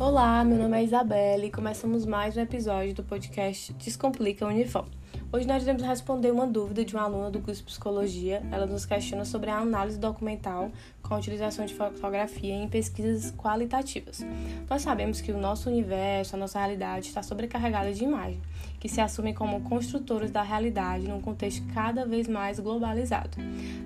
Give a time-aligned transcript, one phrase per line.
[0.00, 4.88] Olá, meu nome é Isabelle e começamos mais um episódio do podcast Descomplica Uniform.
[5.32, 8.42] Hoje nós iremos responder uma dúvida de uma aluna do curso de Psicologia.
[8.50, 14.26] Ela nos questiona sobre a análise documental com a utilização de fotografia em pesquisas qualitativas.
[14.68, 18.40] Nós sabemos que o nosso universo, a nossa realidade está sobrecarregada de imagem,
[18.80, 23.38] que se assumem como construtores da realidade num contexto cada vez mais globalizado.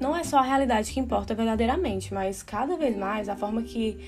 [0.00, 3.98] Não é só a realidade que importa verdadeiramente, mas cada vez mais a forma que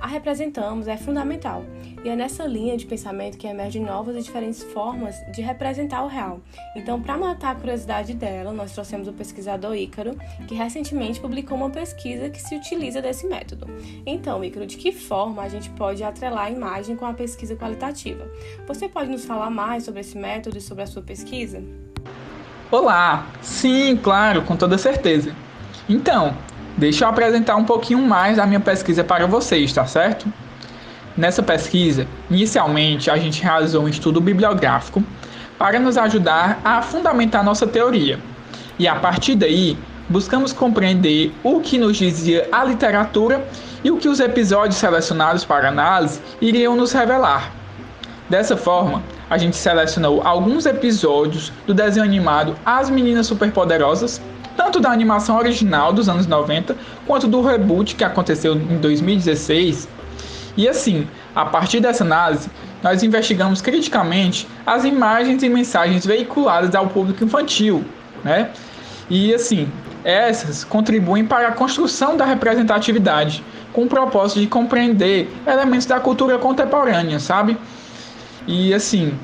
[0.00, 1.64] a representamos é fundamental.
[2.04, 6.08] E é nessa linha de pensamento que emergem novas e diferentes formas de representar o
[6.08, 6.40] real.
[6.74, 11.70] Então, para matar a curiosidade dela, nós trouxemos o pesquisador Ícaro, que recentemente publicou uma
[11.70, 13.66] pesquisa que se utiliza desse método.
[14.06, 18.24] Então, Ícaro, de que forma a gente pode atrelar a imagem com a pesquisa qualitativa?
[18.68, 21.62] Você pode nos falar mais sobre esse método e sobre a sua pesquisa?
[22.70, 23.26] Olá!
[23.42, 25.34] Sim, claro, com toda certeza.
[25.88, 26.36] Então,
[26.78, 30.32] deixa eu apresentar um pouquinho mais da minha pesquisa para vocês, tá certo?
[31.16, 35.02] Nessa pesquisa, inicialmente a gente realizou um estudo bibliográfico
[35.60, 38.18] para nos ajudar a fundamentar nossa teoria.
[38.78, 39.76] E a partir daí,
[40.08, 43.46] buscamos compreender o que nos dizia a literatura
[43.84, 47.52] e o que os episódios selecionados para análise iriam nos revelar.
[48.26, 54.18] Dessa forma, a gente selecionou alguns episódios do desenho animado As Meninas Superpoderosas,
[54.56, 56.74] tanto da animação original dos anos 90
[57.06, 59.86] quanto do reboot que aconteceu em 2016
[60.56, 62.50] e assim, a partir dessa análise,
[62.82, 67.84] nós investigamos criticamente as imagens e mensagens veiculadas ao público infantil,
[68.24, 68.50] né?
[69.08, 69.68] E assim,
[70.04, 76.38] essas contribuem para a construção da representatividade, com o propósito de compreender elementos da cultura
[76.38, 77.56] contemporânea, sabe?
[78.46, 79.14] E assim,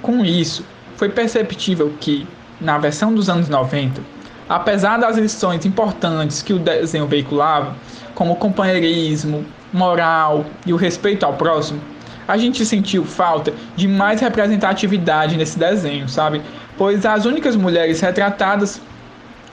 [0.00, 0.64] com isso,
[0.96, 2.26] foi perceptível que,
[2.60, 4.00] na versão dos anos 90,
[4.48, 7.74] apesar das lições importantes que o desenho veiculava,
[8.14, 11.80] como companheirismo, moral e o respeito ao próximo,
[12.26, 16.42] a gente sentiu falta de mais representatividade nesse desenho, sabe?
[16.76, 18.80] Pois as únicas mulheres retratadas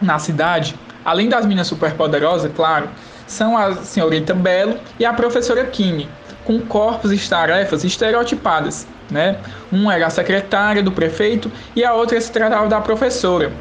[0.00, 2.88] na cidade, além das minas superpoderosas, claro,
[3.26, 6.08] são a senhorita Belo e a professora Kimi,
[6.44, 9.36] com corpos e tarefas estereotipadas, né?
[9.70, 13.52] Uma era a secretária do prefeito e a outra se tratava da professora.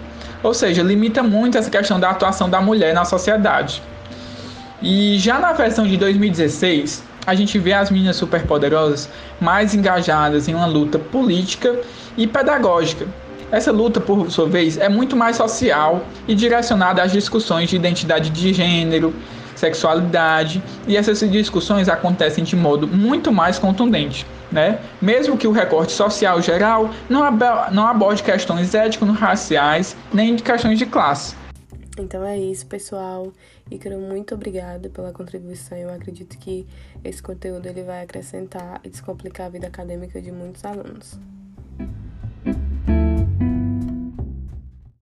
[0.43, 3.81] Ou seja, limita muito essa questão da atuação da mulher na sociedade.
[4.81, 10.55] E já na versão de 2016, a gente vê as meninas superpoderosas mais engajadas em
[10.55, 11.77] uma luta política
[12.17, 13.05] e pedagógica.
[13.51, 18.29] Essa luta, por sua vez, é muito mais social e direcionada às discussões de identidade
[18.29, 19.13] de gênero,
[19.55, 24.79] sexualidade, e essas discussões acontecem de modo muito mais contundente, né?
[25.01, 27.21] Mesmo que o recorte social geral não,
[27.71, 31.35] não aborde questões étnico-raciais nem de questões de classe.
[32.01, 33.33] Então é isso, pessoal.
[33.69, 35.77] Ícaro, muito obrigada pela contribuição.
[35.77, 36.65] Eu acredito que
[37.03, 41.19] esse conteúdo ele vai acrescentar e descomplicar a vida acadêmica de muitos alunos.